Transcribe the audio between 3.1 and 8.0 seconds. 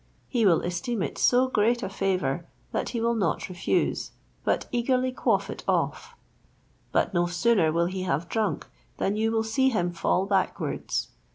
not refuse, but eagerly quaff it off; but no sooner will